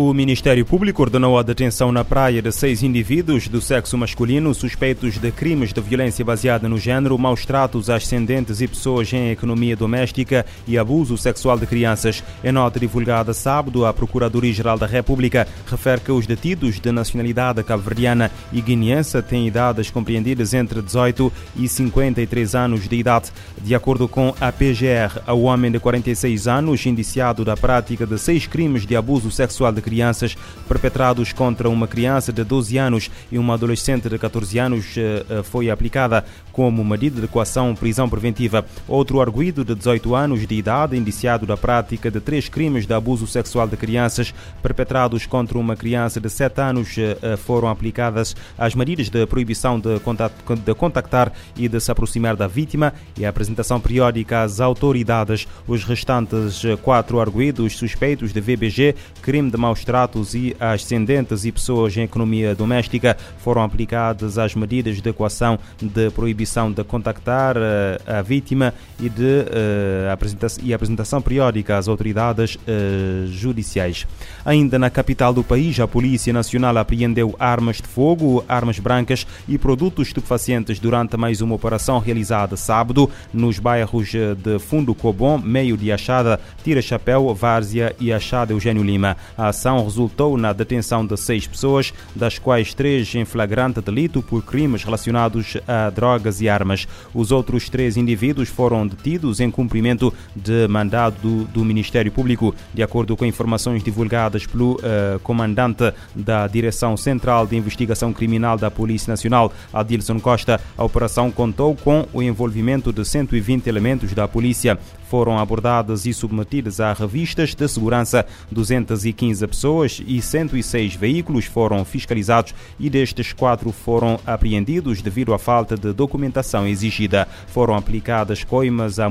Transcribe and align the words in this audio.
O 0.00 0.14
Ministério 0.14 0.64
Público 0.64 1.02
ordenou 1.02 1.36
a 1.36 1.42
detenção 1.42 1.90
na 1.90 2.04
praia 2.04 2.40
de 2.40 2.52
seis 2.52 2.84
indivíduos 2.84 3.48
do 3.48 3.60
sexo 3.60 3.98
masculino 3.98 4.54
suspeitos 4.54 5.18
de 5.18 5.32
crimes 5.32 5.72
de 5.72 5.80
violência 5.80 6.24
baseada 6.24 6.68
no 6.68 6.78
género, 6.78 7.18
maus 7.18 7.44
tratos 7.44 7.90
a 7.90 7.96
ascendentes 7.96 8.60
e 8.60 8.68
pessoas 8.68 9.12
em 9.12 9.32
economia 9.32 9.74
doméstica 9.74 10.46
e 10.68 10.78
abuso 10.78 11.18
sexual 11.18 11.58
de 11.58 11.66
crianças. 11.66 12.22
Em 12.44 12.52
nota 12.52 12.78
divulgada 12.78 13.34
sábado, 13.34 13.84
a 13.84 13.92
Procuradoria-Geral 13.92 14.78
da 14.78 14.86
República 14.86 15.48
refere 15.66 16.00
que 16.00 16.12
os 16.12 16.28
detidos 16.28 16.78
de 16.78 16.92
nacionalidade 16.92 17.64
cabo-verdiana 17.64 18.30
e 18.52 18.60
guineense 18.60 19.20
têm 19.20 19.48
idades 19.48 19.90
compreendidas 19.90 20.54
entre 20.54 20.80
18 20.80 21.32
e 21.56 21.68
53 21.68 22.54
anos 22.54 22.88
de 22.88 22.94
idade. 22.94 23.32
De 23.60 23.74
acordo 23.74 24.06
com 24.06 24.32
a 24.40 24.52
PGR, 24.52 25.28
o 25.32 25.42
homem 25.42 25.72
de 25.72 25.80
46 25.80 26.46
anos, 26.46 26.86
indiciado 26.86 27.44
da 27.44 27.56
prática 27.56 28.06
de 28.06 28.16
seis 28.16 28.46
crimes 28.46 28.86
de 28.86 28.94
abuso 28.94 29.28
sexual 29.32 29.72
de 29.72 29.87
crianças 29.88 30.36
perpetrados 30.68 31.32
contra 31.32 31.70
uma 31.70 31.88
criança 31.88 32.30
de 32.30 32.44
12 32.44 32.76
anos 32.76 33.10
e 33.32 33.38
uma 33.38 33.54
adolescente 33.54 34.06
de 34.06 34.18
14 34.18 34.58
anos 34.58 34.94
eh, 34.98 35.24
eh, 35.30 35.42
foi 35.42 35.70
aplicada 35.70 36.26
como 36.58 36.84
medida 36.84 37.20
de 37.20 37.28
coação 37.28 37.72
prisão 37.72 38.08
preventiva. 38.08 38.66
Outro 38.88 39.20
arguído 39.20 39.64
de 39.64 39.76
18 39.76 40.12
anos 40.16 40.44
de 40.44 40.56
idade, 40.56 40.96
indiciado 40.96 41.46
da 41.46 41.56
prática 41.56 42.10
de 42.10 42.18
três 42.18 42.48
crimes 42.48 42.84
de 42.84 42.92
abuso 42.92 43.28
sexual 43.28 43.68
de 43.68 43.76
crianças 43.76 44.34
perpetrados 44.60 45.24
contra 45.24 45.56
uma 45.56 45.76
criança 45.76 46.20
de 46.20 46.28
7 46.28 46.60
anos, 46.60 46.96
eh, 46.98 47.36
foram 47.36 47.68
aplicadas 47.68 48.34
as 48.58 48.74
medidas 48.74 49.08
de 49.08 49.24
proibição 49.24 49.78
de 49.78 50.74
contactar 50.74 51.32
e 51.56 51.68
de 51.68 51.78
se 51.78 51.92
aproximar 51.92 52.34
da 52.34 52.48
vítima 52.48 52.92
e 53.16 53.24
a 53.24 53.28
apresentação 53.28 53.78
periódica 53.78 54.42
às 54.42 54.58
autoridades. 54.58 55.46
Os 55.64 55.84
restantes 55.84 56.64
quatro 56.82 57.20
arguídos 57.20 57.76
suspeitos 57.76 58.32
de 58.32 58.40
VBG, 58.40 58.96
crime 59.22 59.48
de 59.48 59.56
maus 59.56 59.84
tratos 59.84 60.34
e 60.34 60.56
ascendentes 60.58 61.44
e 61.44 61.52
pessoas 61.52 61.96
em 61.96 62.02
economia 62.02 62.52
doméstica 62.52 63.16
foram 63.38 63.62
aplicadas 63.62 64.38
as 64.38 64.56
medidas 64.56 65.00
de 65.00 65.08
equação 65.08 65.56
de 65.80 66.10
proibição 66.10 66.47
de 66.74 66.82
contactar 66.82 67.56
uh, 67.56 67.60
a 68.06 68.22
vítima 68.22 68.72
e 68.98 69.08
de 69.08 69.22
uh, 69.22 70.12
apresentação, 70.12 70.64
e 70.64 70.72
apresentação 70.72 71.20
periódica 71.20 71.76
às 71.76 71.88
autoridades 71.88 72.56
uh, 72.56 73.26
judiciais. 73.26 74.06
Ainda 74.44 74.78
na 74.78 74.90
capital 74.90 75.32
do 75.32 75.44
país, 75.44 75.78
a 75.78 75.86
Polícia 75.86 76.32
Nacional 76.32 76.76
apreendeu 76.78 77.36
armas 77.38 77.76
de 77.76 77.86
fogo, 77.86 78.44
armas 78.48 78.78
brancas 78.78 79.26
e 79.46 79.58
produtos 79.58 80.08
estupefacientes 80.08 80.80
durante 80.80 81.16
mais 81.16 81.40
uma 81.40 81.54
operação 81.54 81.98
realizada 81.98 82.56
sábado 82.56 83.10
nos 83.32 83.58
bairros 83.58 84.08
de 84.08 84.58
Fundo 84.58 84.94
Cobom, 84.94 85.38
Meio 85.38 85.76
de 85.76 85.92
Achada, 85.92 86.40
Tira 86.64 86.80
Chapéu, 86.80 87.34
Várzea 87.34 87.94
e 88.00 88.12
Achada 88.12 88.52
Eugênio 88.52 88.82
Lima. 88.82 89.16
A 89.36 89.48
ação 89.48 89.84
resultou 89.84 90.36
na 90.36 90.52
detenção 90.52 91.04
de 91.06 91.16
seis 91.16 91.46
pessoas, 91.46 91.92
das 92.14 92.38
quais 92.38 92.74
três 92.74 93.14
em 93.14 93.24
flagrante 93.24 93.80
delito 93.80 94.22
por 94.22 94.42
crimes 94.42 94.82
relacionados 94.82 95.56
a 95.66 95.90
drogas 95.90 96.37
e 96.40 96.48
armas. 96.48 96.86
Os 97.14 97.32
outros 97.32 97.68
três 97.68 97.96
indivíduos 97.96 98.48
foram 98.48 98.86
detidos 98.86 99.40
em 99.40 99.50
cumprimento 99.50 100.12
de 100.34 100.66
mandado 100.68 101.16
do, 101.20 101.44
do 101.44 101.64
Ministério 101.64 102.10
Público. 102.10 102.54
De 102.72 102.82
acordo 102.82 103.16
com 103.16 103.24
informações 103.24 103.82
divulgadas 103.82 104.46
pelo 104.46 104.74
uh, 104.74 105.18
comandante 105.22 105.92
da 106.14 106.46
Direção 106.46 106.96
Central 106.96 107.46
de 107.46 107.56
Investigação 107.56 108.12
Criminal 108.12 108.56
da 108.56 108.70
Polícia 108.70 109.10
Nacional, 109.10 109.52
Adilson 109.72 110.20
Costa, 110.20 110.60
a 110.76 110.84
operação 110.84 111.30
contou 111.30 111.74
com 111.74 112.06
o 112.12 112.22
envolvimento 112.22 112.92
de 112.92 113.04
120 113.04 113.66
elementos 113.66 114.12
da 114.12 114.26
polícia. 114.26 114.78
Foram 115.08 115.38
abordadas 115.38 116.04
e 116.04 116.12
submetidas 116.12 116.80
a 116.80 116.92
revistas 116.92 117.54
de 117.54 117.66
segurança 117.66 118.26
215 118.50 119.46
pessoas 119.46 120.02
e 120.06 120.20
106 120.20 120.94
veículos 120.94 121.46
foram 121.46 121.84
fiscalizados 121.84 122.54
e 122.78 122.90
destes 122.90 123.32
quatro 123.32 123.72
foram 123.72 124.20
apreendidos 124.26 125.00
devido 125.00 125.32
à 125.32 125.38
falta 125.38 125.76
de 125.76 125.94
documentação 125.94 126.66
exigida. 126.66 127.26
Foram 127.46 127.74
aplicadas 127.74 128.44
coimas 128.44 128.98
a, 128.98 129.06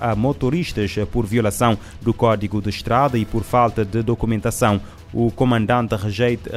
a 0.00 0.14
motoristas 0.14 0.94
por 1.10 1.26
violação 1.26 1.76
do 2.00 2.14
Código 2.14 2.62
de 2.62 2.70
Estrada 2.70 3.18
e 3.18 3.24
por 3.24 3.42
falta 3.42 3.84
de 3.84 4.00
documentação. 4.02 4.80
O 5.12 5.30
comandante 5.30 5.94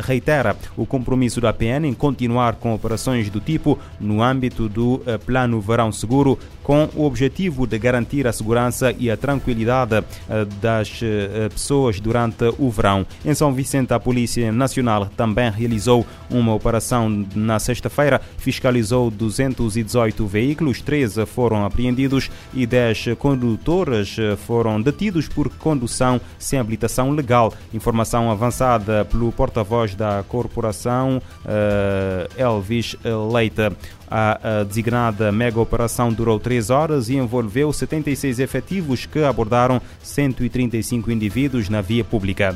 reitera 0.01 0.55
o 0.77 0.85
compromisso 0.85 1.41
da 1.41 1.51
PN 1.51 1.85
em 1.85 1.93
continuar 1.93 2.55
com 2.55 2.73
operações 2.73 3.29
do 3.29 3.41
tipo 3.41 3.77
no 3.99 4.23
âmbito 4.23 4.69
do 4.69 5.01
eh, 5.05 5.17
Plano 5.17 5.59
Verão 5.59 5.91
Seguro, 5.91 6.39
com 6.63 6.89
o 6.95 7.05
objetivo 7.05 7.67
de 7.67 7.77
garantir 7.77 8.25
a 8.25 8.33
segurança 8.33 8.95
e 8.97 9.11
a 9.11 9.17
tranquilidade 9.17 9.97
eh, 9.97 10.45
das 10.61 11.01
eh, 11.03 11.49
pessoas 11.49 11.99
durante 11.99 12.45
o 12.57 12.69
verão. 12.69 13.05
Em 13.25 13.33
São 13.33 13.53
Vicente, 13.53 13.93
a 13.93 13.99
Polícia 13.99 14.51
Nacional 14.51 15.07
também 15.17 15.51
realizou 15.51 16.05
uma 16.29 16.53
operação 16.53 17.25
na 17.35 17.59
sexta-feira, 17.59 18.21
fiscalizou 18.37 19.11
218 19.11 20.25
veículos, 20.25 20.81
13 20.81 21.25
foram 21.25 21.65
apreendidos 21.65 22.31
e 22.53 22.65
10 22.65 23.15
condutores 23.19 24.15
foram 24.45 24.81
detidos 24.81 25.27
por 25.27 25.49
condução 25.49 26.21
sem 26.39 26.57
habilitação 26.57 27.11
legal. 27.11 27.53
Informação 27.73 28.31
avançada 28.31 28.44
avançada 28.45 29.03
pelo 29.05 29.31
porta-voz 29.31 29.95
da 29.95 30.23
corporação, 30.27 31.21
uh, 31.43 32.29
Elvis 32.37 32.95
Leite. 33.31 33.75
A, 34.09 34.63
designada 34.63 35.31
mega 35.31 35.59
operação 35.59 36.13
durou 36.13 36.39
três 36.39 36.69
horas 36.69 37.09
e 37.09 37.15
envolveu 37.15 37.73
76 37.73 38.39
efetivos 38.39 39.07
que 39.07 39.23
abordaram 39.23 39.81
135 40.03 41.11
indivíduos 41.11 41.69
na 41.69 41.81
via 41.81 42.03
pública. 42.03 42.55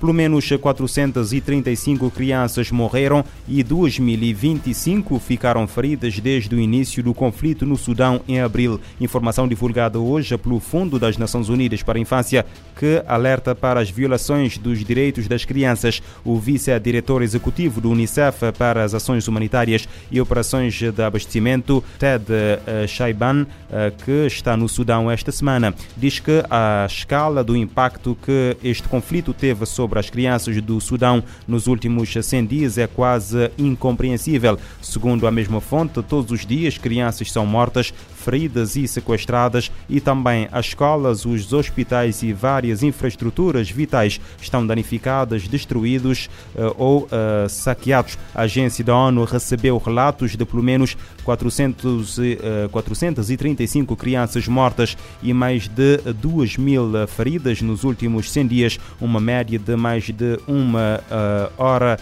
Pelo 0.00 0.14
menos 0.14 0.48
435 0.48 2.10
crianças 2.10 2.70
morreram 2.70 3.22
e 3.46 3.62
2.025 3.62 5.20
ficaram 5.20 5.66
feridas 5.66 6.18
desde 6.18 6.54
o 6.54 6.58
início 6.58 7.02
do 7.02 7.12
conflito 7.12 7.66
no 7.66 7.76
Sudão 7.76 8.22
em 8.26 8.40
abril. 8.40 8.80
Informação 8.98 9.46
divulgada 9.46 9.98
hoje 9.98 10.38
pelo 10.38 10.58
Fundo 10.58 10.98
das 10.98 11.18
Nações 11.18 11.50
Unidas 11.50 11.82
para 11.82 11.98
a 11.98 12.00
Infância, 12.00 12.46
que 12.74 13.02
alerta 13.06 13.54
para 13.54 13.78
as 13.78 13.90
violações 13.90 14.56
dos 14.56 14.82
direitos 14.82 15.28
das 15.28 15.44
crianças. 15.44 16.02
O 16.24 16.38
vice-diretor 16.38 17.22
executivo 17.22 17.78
do 17.78 17.90
Unicef 17.90 18.52
para 18.56 18.82
as 18.82 18.94
Ações 18.94 19.28
Humanitárias 19.28 19.86
e 20.10 20.18
Operações 20.18 20.72
de 20.74 21.02
Abastecimento, 21.02 21.84
Ted 21.98 22.24
eh, 22.30 22.86
Shaiban, 22.86 23.46
eh, 23.70 23.92
que 24.02 24.26
está 24.26 24.56
no 24.56 24.66
Sudão 24.66 25.10
esta 25.10 25.30
semana, 25.30 25.74
diz 25.94 26.20
que 26.20 26.42
a 26.48 26.86
escala 26.88 27.44
do 27.44 27.54
impacto 27.54 28.16
que 28.24 28.56
este 28.64 28.88
conflito 28.88 29.34
teve 29.34 29.66
sobre 29.66 29.89
sobre 29.90 29.98
as 29.98 30.08
crianças 30.08 30.62
do 30.62 30.80
Sudão 30.80 31.22
nos 31.48 31.66
últimos 31.66 32.12
100 32.12 32.46
dias 32.46 32.78
é 32.78 32.86
quase 32.86 33.50
incompreensível. 33.58 34.56
Segundo 34.80 35.26
a 35.26 35.32
mesma 35.32 35.60
fonte, 35.60 36.00
todos 36.02 36.30
os 36.30 36.46
dias 36.46 36.78
crianças 36.78 37.32
são 37.32 37.44
mortas, 37.44 37.92
feridas 38.20 38.76
e 38.76 38.86
sequestradas 38.86 39.70
e 39.88 40.00
também 40.00 40.48
as 40.52 40.66
escolas, 40.66 41.24
os 41.24 41.52
hospitais 41.52 42.22
e 42.22 42.32
várias 42.32 42.82
infraestruturas 42.82 43.70
vitais 43.70 44.20
estão 44.40 44.66
danificadas, 44.66 45.48
destruídos 45.48 46.28
uh, 46.54 46.74
ou 46.76 47.02
uh, 47.04 47.48
saqueados. 47.48 48.18
A 48.34 48.42
agência 48.42 48.84
da 48.84 48.94
ONU 48.94 49.24
recebeu 49.24 49.78
relatos 49.78 50.36
de 50.36 50.44
pelo 50.44 50.62
menos 50.62 50.96
400, 51.24 52.18
uh, 52.18 52.22
435 52.70 53.96
crianças 53.96 54.46
mortas 54.46 54.96
e 55.22 55.32
mais 55.32 55.68
de 55.68 55.98
2 55.98 56.56
mil 56.56 56.90
feridas 57.08 57.62
nos 57.62 57.84
últimos 57.84 58.30
100 58.30 58.46
dias, 58.46 58.80
uma 59.00 59.20
média 59.20 59.58
de 59.58 59.76
mais 59.76 60.04
de 60.04 60.38
uma 60.46 61.00
uh, 61.10 61.52
hora, 61.62 61.98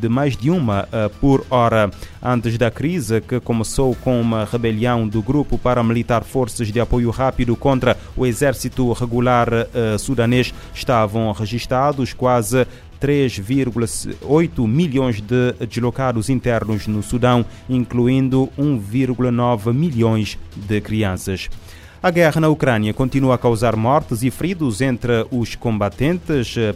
de 0.00 0.08
mais 0.08 0.34
de 0.34 0.50
uma 0.50 0.88
por 1.20 1.44
hora. 1.50 1.90
Antes 2.22 2.56
da 2.56 2.70
crise, 2.70 3.20
que 3.20 3.38
começou 3.38 3.94
com 3.96 4.18
uma 4.18 4.46
rebelião 4.46 4.83
do 5.10 5.22
grupo 5.22 5.56
paramilitar 5.56 6.22
Forças 6.24 6.70
de 6.70 6.78
Apoio 6.78 7.10
Rápido 7.10 7.56
contra 7.56 7.96
o 8.16 8.26
exército 8.26 8.92
regular 8.92 9.48
sudanês, 9.98 10.52
estavam 10.74 11.32
registrados 11.32 12.12
quase 12.12 12.66
3,8 13.00 14.66
milhões 14.66 15.20
de 15.20 15.52
deslocados 15.66 16.28
internos 16.28 16.86
no 16.86 17.02
Sudão, 17.02 17.44
incluindo 17.68 18.48
1,9 18.58 19.72
milhões 19.72 20.38
de 20.54 20.80
crianças. 20.80 21.50
A 22.04 22.10
guerra 22.10 22.38
na 22.38 22.50
Ucrânia 22.50 22.92
continua 22.92 23.34
a 23.34 23.38
causar 23.38 23.74
mortes 23.76 24.22
e 24.22 24.30
feridos 24.30 24.82
entre 24.82 25.26
os 25.30 25.54
combatentes. 25.54 26.54
Eh, 26.54 26.74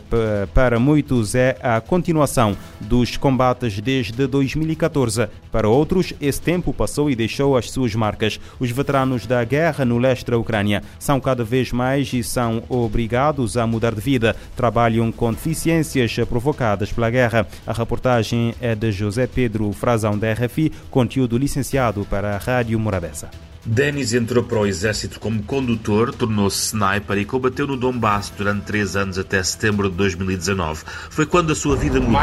para 0.55 0.81
muitos, 0.81 1.35
é 1.35 1.55
a 1.63 1.83
continuação 1.83 2.57
dos 2.81 3.19
combates 3.19 3.79
desde 3.79 4.27
2014. 4.27 5.29
Para 5.53 5.69
outros, 5.69 6.15
esse 6.19 6.41
tempo 6.41 6.73
passou 6.73 7.11
e 7.11 7.15
deixou 7.15 7.59
as 7.59 7.71
suas 7.71 7.95
marcas. 7.95 8.41
Os 8.59 8.71
veteranos 8.71 9.27
da 9.27 9.45
guerra 9.45 9.85
no 9.85 9.99
leste 9.99 10.31
da 10.31 10.39
Ucrânia 10.39 10.83
são 10.99 11.21
cada 11.21 11.45
vez 11.45 11.73
mais 11.73 12.11
e 12.15 12.23
são 12.23 12.63
obrigados 12.67 13.59
a 13.59 13.67
mudar 13.67 13.95
de 13.95 14.01
vida. 14.01 14.35
Trabalham 14.57 15.13
com 15.13 15.31
deficiências 15.31 16.17
provocadas 16.27 16.91
pela 16.91 17.11
guerra. 17.11 17.47
A 17.67 17.75
reportagem 17.75 18.55
é 18.63 18.75
de 18.75 18.91
José 18.91 19.27
Pedro 19.27 19.71
Frazão 19.75 20.17
da 20.17 20.33
RFI, 20.33 20.73
conteúdo 20.91 21.37
licenciado 21.37 22.07
para 22.09 22.35
a 22.35 22.39
Rádio 22.39 22.81
Morabeza. 22.81 23.29
Denis 23.69 24.15
entrou 24.15 24.43
para 24.43 24.61
o 24.61 24.67
exército 24.67 25.21
como 25.21 25.43
condutor, 25.43 26.15
tornou-se 26.15 26.69
sniper 26.69 27.19
e 27.19 27.25
combateu 27.27 27.67
no 27.67 27.77
Donbass 27.77 28.33
durante 28.35 28.63
três 28.63 28.97
anos 28.97 29.19
até 29.19 29.43
setembro 29.43 29.91
de 29.91 29.97
2019. 29.97 30.85
Foi 31.11 31.27
quando 31.27 31.53
a 31.53 31.55
sua 31.55 31.77
vida 31.77 32.01
mudou. 32.01 32.17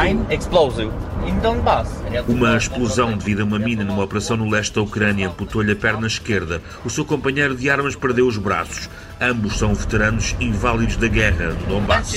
Uma 2.26 2.56
explosão 2.56 3.16
devido 3.16 3.42
a 3.42 3.44
uma 3.44 3.60
mina 3.60 3.84
numa 3.84 4.02
operação 4.02 4.36
no 4.36 4.50
leste 4.50 4.74
da 4.74 4.82
Ucrânia 4.82 5.28
amputou-lhe 5.28 5.70
a 5.70 5.76
perna 5.76 6.08
esquerda. 6.08 6.60
O 6.84 6.90
seu 6.90 7.04
companheiro 7.04 7.54
de 7.54 7.70
armas 7.70 7.94
perdeu 7.94 8.26
os 8.26 8.36
braços. 8.36 8.90
Ambos 9.20 9.56
são 9.56 9.72
veteranos 9.72 10.34
inválidos 10.40 10.96
da 10.96 11.06
guerra 11.06 11.50
no 11.50 11.66
Donbass. 11.66 12.12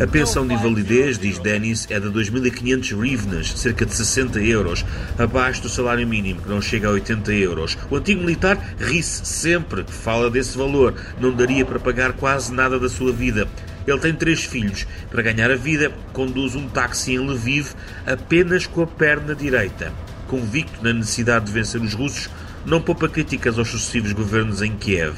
A 0.00 0.08
pensão 0.08 0.44
de 0.44 0.52
invalidez, 0.52 1.16
diz 1.20 1.38
Denis, 1.38 1.86
é 1.88 2.00
de 2.00 2.08
2.500 2.08 2.98
hryvnias, 2.98 3.52
cerca 3.52 3.86
de 3.86 3.94
60 3.94 4.40
euros, 4.40 4.84
abaixo 5.16 5.62
do 5.62 5.68
salário 5.68 6.04
mínimo, 6.04 6.42
que 6.42 6.48
não 6.48 6.60
chega 6.60 6.88
a 6.88 6.90
80 6.90 7.32
euros. 7.32 7.78
O 7.88 7.94
antigo 7.94 8.20
militar 8.20 8.58
ri-se 8.76 9.24
sempre 9.24 9.84
que 9.84 9.92
fala 9.92 10.28
desse 10.28 10.58
valor, 10.58 10.94
não 11.20 11.32
daria 11.32 11.64
para 11.64 11.78
pagar 11.78 12.12
quase 12.14 12.52
nada 12.52 12.76
da 12.76 12.88
sua 12.88 13.12
vida. 13.12 13.46
Ele 13.86 14.00
tem 14.00 14.12
três 14.12 14.44
filhos. 14.44 14.84
Para 15.12 15.22
ganhar 15.22 15.48
a 15.48 15.56
vida, 15.56 15.92
conduz 16.12 16.56
um 16.56 16.68
táxi 16.68 17.12
em 17.12 17.18
Lviv 17.18 17.68
apenas 18.04 18.66
com 18.66 18.82
a 18.82 18.86
perna 18.88 19.32
direita. 19.32 19.92
Convicto 20.26 20.82
na 20.82 20.92
necessidade 20.92 21.46
de 21.46 21.52
vencer 21.52 21.80
os 21.80 21.94
russos, 21.94 22.28
não 22.66 22.80
poupa 22.80 23.08
críticas 23.08 23.58
aos 23.58 23.68
sucessivos 23.68 24.12
governos 24.12 24.62
em 24.62 24.76
Kiev. 24.76 25.16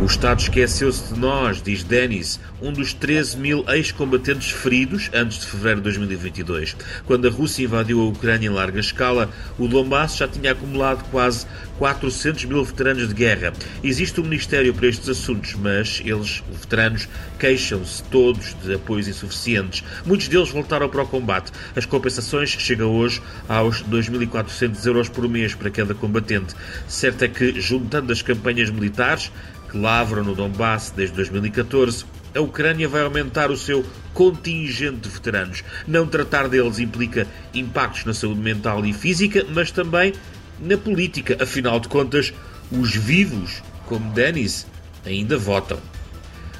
O 0.00 0.04
Estado 0.04 0.40
esqueceu-se 0.40 1.12
de 1.12 1.18
nós, 1.18 1.60
diz 1.60 1.82
Denis, 1.82 2.38
um 2.62 2.72
dos 2.72 2.94
13 2.94 3.36
mil 3.36 3.64
ex-combatentes 3.68 4.50
feridos 4.50 5.10
antes 5.12 5.40
de 5.40 5.46
fevereiro 5.46 5.80
de 5.80 5.84
2022. 5.84 6.76
Quando 7.04 7.26
a 7.26 7.30
Rússia 7.30 7.64
invadiu 7.64 8.00
a 8.00 8.04
Ucrânia 8.04 8.46
em 8.46 8.52
larga 8.52 8.78
escala, 8.78 9.28
o 9.58 9.66
Donbass 9.66 10.16
já 10.16 10.28
tinha 10.28 10.52
acumulado 10.52 11.04
quase 11.10 11.46
400 11.78 12.44
mil 12.44 12.64
veteranos 12.64 13.08
de 13.08 13.14
guerra. 13.14 13.52
Existe 13.82 14.20
um 14.20 14.24
Ministério 14.24 14.74
para 14.74 14.88
estes 14.88 15.08
assuntos, 15.08 15.54
mas 15.54 16.02
eles, 16.04 16.42
veteranos, 16.50 17.08
queixam-se 17.38 18.02
todos 18.04 18.54
de 18.62 18.74
apoios 18.74 19.08
insuficientes. 19.08 19.82
Muitos 20.04 20.28
deles 20.28 20.50
voltaram 20.50 20.88
para 20.88 21.02
o 21.02 21.06
combate. 21.06 21.52
As 21.74 21.86
compensações 21.86 22.50
chegam 22.50 22.90
hoje 22.90 23.22
aos 23.48 23.82
2.400 23.84 24.84
euros 24.86 25.08
por 25.08 25.28
mês 25.28 25.54
para 25.54 25.70
cada 25.70 25.94
combatente. 25.94 26.54
Certo 26.86 27.24
é 27.24 27.28
que, 27.28 27.60
juntando 27.60 28.12
as 28.12 28.22
campanhas 28.22 28.70
militares, 28.70 29.32
que 29.70 29.78
lavram 29.78 30.24
no 30.24 30.34
Donbass 30.34 30.92
desde 30.94 31.14
2014, 31.16 32.04
a 32.34 32.40
Ucrânia 32.40 32.88
vai 32.88 33.02
aumentar 33.02 33.50
o 33.50 33.56
seu 33.56 33.84
contingente 34.14 35.00
de 35.00 35.08
veteranos. 35.08 35.64
Não 35.86 36.06
tratar 36.06 36.48
deles 36.48 36.78
implica 36.78 37.26
impactos 37.54 38.04
na 38.04 38.14
saúde 38.14 38.40
mental 38.40 38.84
e 38.84 38.92
física, 38.92 39.44
mas 39.50 39.70
também 39.70 40.12
na 40.60 40.76
política. 40.76 41.36
Afinal 41.40 41.80
de 41.80 41.88
contas, 41.88 42.32
os 42.70 42.94
vivos, 42.94 43.62
como 43.86 44.10
Denis, 44.12 44.66
ainda 45.04 45.38
votam. 45.38 45.78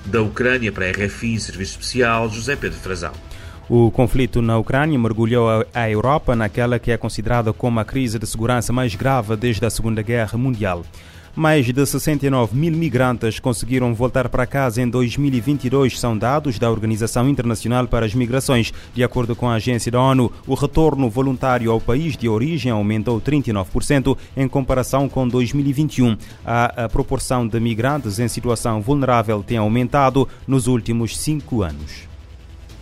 Da 0.06 0.22
Ucrânia 0.22 0.72
para 0.72 0.86
a 0.86 0.90
RFI, 0.90 1.38
Serviço 1.38 1.72
Especial, 1.72 2.30
José 2.30 2.56
Pedro 2.56 2.78
Frazão. 2.78 3.12
O 3.68 3.90
conflito 3.90 4.40
na 4.40 4.56
Ucrânia 4.56 4.98
mergulhou 4.98 5.66
a 5.74 5.90
Europa 5.90 6.34
naquela 6.34 6.78
que 6.78 6.90
é 6.90 6.96
considerada 6.96 7.52
como 7.52 7.78
a 7.78 7.84
crise 7.84 8.18
de 8.18 8.26
segurança 8.26 8.72
mais 8.72 8.94
grave 8.94 9.36
desde 9.36 9.66
a 9.66 9.70
Segunda 9.70 10.00
Guerra 10.00 10.38
Mundial. 10.38 10.82
Mais 11.38 11.66
de 11.66 11.86
69 11.86 12.56
mil 12.56 12.72
migrantes 12.72 13.38
conseguiram 13.38 13.94
voltar 13.94 14.28
para 14.28 14.44
casa 14.44 14.82
em 14.82 14.88
2022, 14.88 15.96
são 15.96 16.18
dados 16.18 16.58
da 16.58 16.68
Organização 16.68 17.28
Internacional 17.28 17.86
para 17.86 18.04
as 18.04 18.12
Migrações. 18.12 18.72
De 18.92 19.04
acordo 19.04 19.36
com 19.36 19.48
a 19.48 19.54
agência 19.54 19.92
da 19.92 20.02
ONU, 20.02 20.32
o 20.48 20.54
retorno 20.54 21.08
voluntário 21.08 21.70
ao 21.70 21.80
país 21.80 22.16
de 22.16 22.28
origem 22.28 22.72
aumentou 22.72 23.20
39% 23.20 24.18
em 24.36 24.48
comparação 24.48 25.08
com 25.08 25.28
2021. 25.28 26.16
A, 26.44 26.88
proporção 26.88 27.46
de 27.46 27.60
migrantes 27.60 28.18
em 28.18 28.26
situação 28.26 28.82
vulnerável 28.82 29.40
tem 29.40 29.58
aumentado 29.58 30.28
nos 30.44 30.66
últimos 30.66 31.16
cinco 31.16 31.62
anos. 31.62 32.07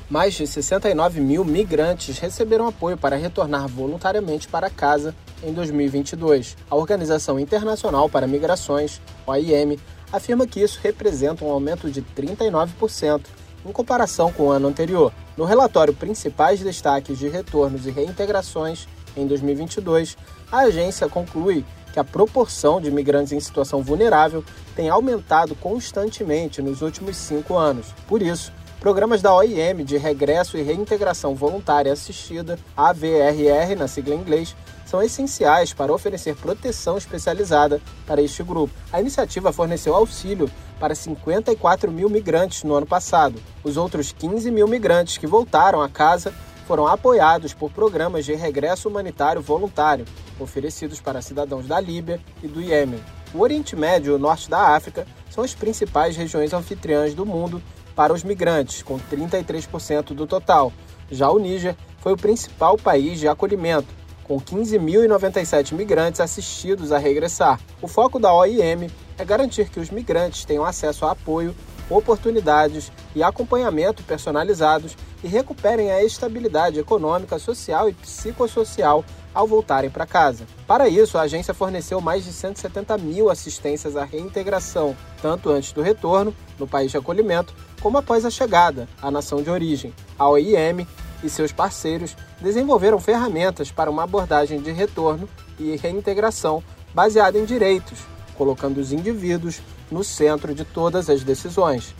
Mais 0.09 0.35
de 0.35 0.47
69 0.47 1.21
mil 1.21 1.45
migrantes 1.45 2.19
receberam 2.19 2.69
apoio 2.69 2.97
para 2.97 3.17
retornar 3.17 3.67
voluntariamente 3.67 4.47
para 4.47 4.71
casa 4.71 5.13
em 5.43 5.53
2022. 5.53 6.57
A 6.71 6.77
Organização 6.77 7.41
Internacional 7.41 8.09
para 8.09 8.27
Migrações, 8.29 9.01
OIM, 9.27 9.77
afirma 10.13 10.47
que 10.47 10.61
isso 10.61 10.79
representa 10.81 11.45
um 11.45 11.51
aumento 11.51 11.91
de 11.91 12.03
39% 12.03 13.23
em 13.65 13.73
comparação 13.73 14.33
com 14.33 14.45
o 14.45 14.51
ano 14.51 14.69
anterior. 14.69 15.13
No 15.37 15.45
relatório 15.45 15.93
Principais 15.93 16.61
Destaques 16.61 17.19
de 17.19 17.29
Retornos 17.29 17.85
e 17.85 17.91
Reintegrações 17.91 18.87
em 19.17 19.27
2022, 19.27 20.17
a 20.53 20.59
agência 20.61 21.09
conclui 21.09 21.65
que 21.93 21.99
a 21.99 22.05
proporção 22.05 22.81
de 22.81 22.89
imigrantes 22.89 23.33
em 23.33 23.41
situação 23.41 23.83
vulnerável 23.83 24.45
tem 24.77 24.89
aumentado 24.89 25.57
constantemente 25.57 26.63
nos 26.63 26.81
últimos 26.81 27.17
cinco 27.17 27.57
anos. 27.57 27.89
Por 28.07 28.23
isso, 28.23 28.53
Programas 28.81 29.23
da 29.23 29.35
OIM 29.35 29.85
de 29.85 29.97
Regresso 29.97 30.59
e 30.59 30.63
Reintegração 30.63 31.35
Voluntária 31.35 31.93
Assistida, 31.93 32.59
AVRR 32.77 33.75
na 33.77 33.89
sigla 33.89 34.15
em 34.15 34.19
inglês, 34.19 34.55
são 34.85 35.03
essenciais 35.03 35.73
para 35.73 35.93
oferecer 35.93 36.37
proteção 36.37 36.97
especializada 36.97 37.81
para 38.07 38.23
este 38.23 38.43
grupo. 38.43 38.73
A 38.93 39.01
iniciativa 39.01 39.53
forneceu 39.53 39.95
auxílio 39.95 40.49
para 40.79 40.95
54 40.95 41.91
mil 41.91 42.09
migrantes 42.09 42.63
no 42.63 42.75
ano 42.75 42.87
passado. 42.87 43.41
Os 43.65 43.77
outros 43.77 44.13
15 44.13 44.51
mil 44.51 44.69
migrantes 44.69 45.17
que 45.17 45.27
voltaram 45.27 45.81
a 45.81 45.89
casa 45.89 46.33
foram 46.67 46.87
apoiados 46.87 47.55
por 47.55 47.73
programas 47.73 48.25
de 48.25 48.35
regresso 48.35 48.89
humanitário 48.89 49.41
voluntário, 49.41 50.05
oferecidos 50.39 51.01
para 51.01 51.23
cidadãos 51.23 51.67
da 51.67 51.81
Líbia 51.81 52.21
e 52.43 52.47
do 52.47 52.61
Iêmen. 52.61 53.03
O 53.35 53.41
Oriente 53.41 53.75
Médio 53.75 54.13
e 54.13 54.15
o 54.15 54.19
Norte 54.19 54.51
da 54.51 54.77
África 54.77 55.07
são 55.31 55.43
as 55.43 55.55
principais 55.55 56.17
regiões 56.17 56.53
anfitriãs 56.53 57.15
do 57.15 57.27
mundo 57.27 57.63
para 57.97 58.13
os 58.13 58.23
migrantes, 58.23 58.83
com 58.83 59.01
33% 59.01 60.15
do 60.15 60.27
total. 60.27 60.73
Já 61.11 61.31
o 61.31 61.39
Níger 61.39 61.75
foi 61.99 62.13
o 62.13 62.17
principal 62.17 62.77
país 62.77 63.19
de 63.19 63.27
acolhimento, 63.27 63.89
com 64.23 64.39
15.097 64.39 65.73
migrantes 65.73 66.21
assistidos 66.21 66.93
a 66.93 66.99
regressar. 66.99 67.59
O 67.81 67.89
foco 67.89 68.21
da 68.21 68.33
OIM 68.33 68.91
é 69.19 69.25
garantir 69.25 69.71
que 69.71 69.81
os 69.81 69.91
migrantes 69.91 70.45
tenham 70.45 70.65
acesso 70.65 71.07
a 71.07 71.13
apoio, 71.13 71.55
oportunidades 71.89 72.91
e 73.15 73.23
acompanhamento 73.23 74.03
personalizados 74.03 74.97
e 75.23 75.29
recuperem 75.29 75.91
a 75.91 76.03
estabilidade 76.03 76.79
econômica, 76.79 77.39
social 77.39 77.89
e 77.89 77.95
psicossocial 77.95 79.05
ao 79.33 79.47
voltarem 79.47 79.91
para 79.91 80.07
casa. 80.07 80.47
Para 80.67 80.89
isso, 80.89 81.19
a 81.19 81.23
agência 81.23 81.53
forneceu 81.53 82.01
mais 82.01 82.25
de 82.25 82.33
170 82.33 82.97
mil 82.99 83.29
assistências 83.29 83.97
à 83.97 84.05
reintegração, 84.05 84.97
tanto 85.21 85.51
antes 85.51 85.73
do 85.73 85.83
retorno, 85.83 86.35
no 86.59 86.67
país 86.67 86.91
de 86.91 86.97
acolhimento, 86.97 87.55
como 87.83 87.99
após 87.99 88.25
a 88.25 88.31
chegada 88.31 88.89
à 89.01 89.11
nação 89.11 89.43
de 89.43 89.51
origem. 89.51 89.93
A 90.19 90.29
OIM 90.29 90.87
e 91.23 91.29
seus 91.29 91.53
parceiros 91.53 92.17
desenvolveram 92.41 92.99
ferramentas 92.99 93.71
para 93.71 93.91
uma 93.91 94.05
abordagem 94.05 94.61
de 94.61 94.73
retorno 94.73 95.29
e 95.59 95.77
reintegração 95.77 96.63
baseada 96.95 97.39
em 97.39 97.45
direitos, 97.45 97.99
colocando 98.37 98.79
os 98.79 98.93
indivíduos 98.93 99.61
no 99.91 100.05
centro 100.05 100.55
de 100.55 100.65
todas 100.65 101.11
as 101.11 101.23
decisões. 101.23 101.95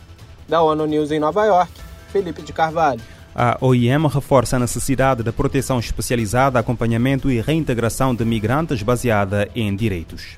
Da 0.47 0.61
ONU 0.61 0.85
News 0.85 1.11
em 1.11 1.19
Nova 1.19 1.45
York, 1.45 1.71
Felipe 2.11 2.41
de 2.41 2.53
Carvalho. 2.53 3.01
A 3.35 3.57
OIM 3.61 4.07
reforça 4.07 4.55
a 4.55 4.59
necessidade 4.59 5.21
de 5.21 5.31
proteção 5.31 5.77
especializada, 5.77 6.57
acompanhamento 6.57 7.29
e 7.29 7.39
reintegração 7.39 8.15
de 8.15 8.25
migrantes 8.25 8.81
baseada 8.81 9.47
em 9.55 9.75
direitos. 9.75 10.37